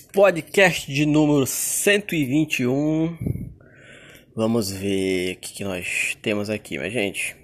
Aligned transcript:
podcast 0.00 0.92
de 0.92 1.06
número 1.06 1.46
121. 1.46 3.16
Vamos 4.34 4.70
ver 4.70 5.34
o 5.34 5.36
que, 5.36 5.52
que 5.54 5.64
nós 5.64 6.16
temos 6.22 6.48
aqui, 6.48 6.78
minha 6.78 6.90
gente. 6.90 7.36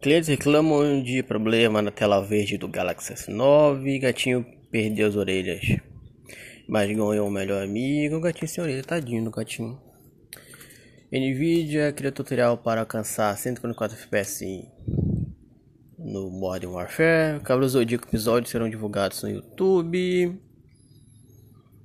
Clientes 0.00 0.28
reclamam 0.28 1.02
de 1.02 1.22
problema 1.22 1.80
na 1.82 1.90
tela 1.90 2.20
verde 2.20 2.58
do 2.58 2.66
Galaxy 2.66 3.12
S9. 3.14 4.00
Gatinho 4.00 4.46
perdeu 4.70 5.08
as 5.08 5.16
orelhas, 5.16 5.60
mas 6.68 6.88
ganhou 6.88 7.26
um 7.26 7.30
melhor 7.30 7.62
amigo. 7.62 8.16
O 8.16 8.20
gatinho 8.20 8.48
sem 8.48 8.64
orelha, 8.64 8.82
tadinho 8.82 9.24
do 9.24 9.30
gatinho. 9.30 9.80
Nvidia 11.12 11.92
cria 11.92 12.10
tutorial 12.10 12.56
para 12.56 12.80
alcançar 12.80 13.36
144 13.36 13.96
FPS 13.96 14.66
no 15.98 16.30
Modern 16.30 16.72
Warfare. 16.72 17.40
Cavaleiros 17.40 17.72
Zodíaco 17.72 18.08
episódios 18.08 18.50
serão 18.50 18.68
divulgados 18.68 19.22
no 19.22 19.30
YouTube. 19.30 20.40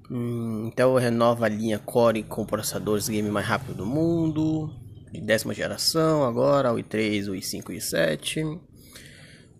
Hum, 0.10 0.68
Intel 0.68 0.96
renova 0.96 1.46
a 1.46 1.50
linha 1.50 1.80
Core 1.80 2.24
com 2.24 2.46
processadores 2.46 3.10
game 3.10 3.30
mais 3.30 3.46
rápido 3.46 3.74
do 3.74 3.86
mundo. 3.86 4.74
De 5.12 5.22
décima 5.22 5.54
geração 5.54 6.24
agora, 6.24 6.74
o 6.74 6.78
i3, 6.78 7.30
o 7.30 7.34
i5 7.34 7.70
e 7.70 7.74
o 7.74 7.78
i7. 7.78 8.60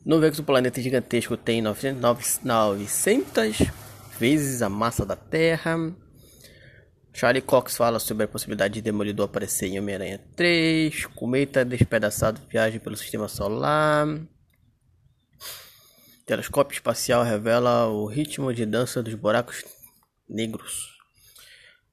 No 0.06 0.22
do 0.22 0.44
planeta 0.44 0.82
gigantesco 0.82 1.36
tem 1.36 1.62
900, 1.62 2.40
900 2.44 3.58
vezes 4.18 4.62
a 4.62 4.70
massa 4.70 5.06
da 5.06 5.18
Terra. 5.18 5.78
Charlie 7.12 7.42
Cox 7.42 7.76
fala 7.76 8.00
sobre 8.00 8.24
a 8.24 8.28
possibilidade 8.28 8.76
de 8.76 8.82
Demolidor 8.82 9.26
aparecer 9.26 9.68
em 9.68 9.80
Homem-Aranha 9.80 10.22
3. 10.36 11.08
Cometa 11.08 11.66
despedaçado 11.66 12.42
viagem 12.50 12.80
pelo 12.80 12.96
sistema 12.96 13.28
solar. 13.28 14.08
Telescópio 16.26 16.76
espacial 16.76 17.24
revela 17.24 17.88
o 17.88 18.06
ritmo 18.06 18.54
de 18.54 18.66
dança 18.66 19.02
dos 19.02 19.14
buracos 19.16 19.66
negros. 20.30 20.96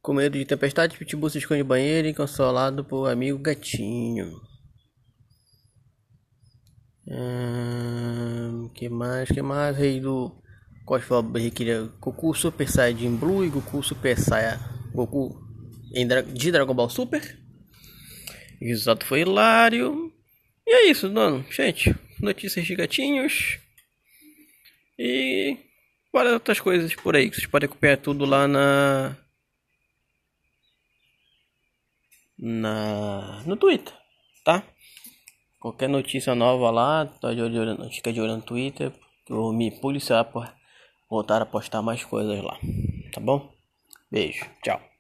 Com 0.02 0.14
medo 0.14 0.36
de 0.36 0.44
tempestade, 0.44 0.98
Pitbull 0.98 1.30
se 1.30 1.38
esconde 1.38 1.62
banheiro 1.62 2.14
consolado 2.14 2.84
por 2.84 3.10
amigo 3.10 3.38
gatinho. 3.38 4.41
Hum, 7.06 8.70
que 8.74 8.88
mais? 8.88 9.28
Que 9.28 9.42
mais? 9.42 9.76
Rei 9.76 10.00
do 10.00 10.30
Cosplay 10.84 11.50
queria 11.50 11.91
Goku 12.00 12.34
Super 12.34 12.68
Saiyajin 12.68 13.16
Blue 13.16 13.44
e 13.44 13.48
Goku 13.48 13.82
Super 13.82 14.18
Saiyan 14.18 14.58
Goku 14.92 15.38
Dra 16.06 16.22
de 16.22 16.50
Dragon 16.50 16.74
Ball 16.74 16.91
Super. 16.91 17.38
O 18.60 18.64
resultado 18.64 19.04
foi 19.04 19.20
hilário. 19.20 20.12
E 20.66 20.70
é 20.70 20.91
isso, 20.91 21.08
dono. 21.08 21.44
Gente, 21.50 21.94
notícias 22.20 22.66
de 22.66 22.74
gatinhos. 22.74 23.58
E 24.98 25.58
várias 26.14 26.32
outras 26.34 26.60
coisas 26.60 26.94
por 26.94 27.16
aí. 27.16 27.28
Vocês 27.28 27.46
podem 27.46 27.68
acompanhar 27.68 27.98
tudo 27.98 28.24
lá 28.24 28.46
na. 28.46 29.16
Na. 32.38 33.42
No 33.44 33.56
Twitter, 33.56 33.92
tá? 34.44 34.62
Qualquer 35.58 35.88
notícia 35.88 36.34
nova 36.34 36.70
lá, 36.70 37.06
tá 37.06 37.34
de 37.34 37.42
olho, 37.42 37.90
fica 37.90 38.12
de 38.12 38.20
olho 38.20 38.36
no 38.36 38.42
Twitter. 38.42 38.92
Eu 39.28 39.36
vou 39.36 39.52
me 39.52 39.70
policiar 39.70 40.24
por 40.24 40.50
voltar 41.10 41.42
a 41.42 41.46
postar 41.46 41.82
mais 41.82 42.04
coisas 42.04 42.42
lá. 42.42 42.58
Tá 43.12 43.20
bom? 43.20 43.52
Beijo, 44.10 44.44
tchau. 44.62 44.94